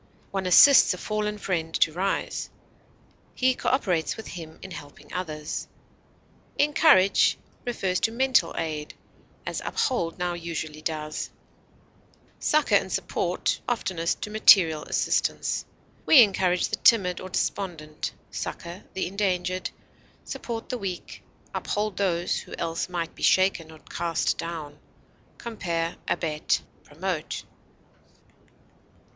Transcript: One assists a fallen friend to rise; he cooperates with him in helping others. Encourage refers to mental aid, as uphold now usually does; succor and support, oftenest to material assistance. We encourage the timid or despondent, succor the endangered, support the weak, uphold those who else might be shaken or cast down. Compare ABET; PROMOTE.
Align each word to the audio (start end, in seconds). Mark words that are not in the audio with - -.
One 0.31 0.47
assists 0.47 0.95
a 0.95 0.97
fallen 0.97 1.37
friend 1.37 1.75
to 1.75 1.93
rise; 1.93 2.49
he 3.35 3.53
cooperates 3.53 4.17
with 4.17 4.29
him 4.29 4.57
in 4.63 4.71
helping 4.71 5.13
others. 5.13 5.67
Encourage 6.57 7.37
refers 7.67 7.99
to 7.99 8.11
mental 8.11 8.51
aid, 8.57 8.95
as 9.45 9.61
uphold 9.63 10.17
now 10.17 10.33
usually 10.33 10.81
does; 10.81 11.29
succor 12.39 12.73
and 12.73 12.91
support, 12.91 13.61
oftenest 13.69 14.23
to 14.23 14.31
material 14.31 14.81
assistance. 14.85 15.65
We 16.07 16.23
encourage 16.23 16.69
the 16.69 16.77
timid 16.77 17.19
or 17.19 17.29
despondent, 17.29 18.11
succor 18.31 18.85
the 18.95 19.05
endangered, 19.05 19.69
support 20.25 20.69
the 20.69 20.79
weak, 20.79 21.21
uphold 21.53 21.97
those 21.97 22.39
who 22.39 22.55
else 22.57 22.89
might 22.89 23.13
be 23.13 23.21
shaken 23.21 23.69
or 23.71 23.77
cast 23.77 24.39
down. 24.39 24.79
Compare 25.37 25.95
ABET; 26.07 26.63
PROMOTE. 26.85 27.43